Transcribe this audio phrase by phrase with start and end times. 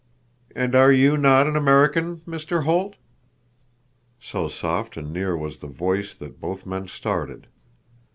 [0.55, 2.63] "And are you not an American, Mr.
[2.63, 2.95] Holt?"
[4.19, 7.45] So soft and near was the voice that both men started.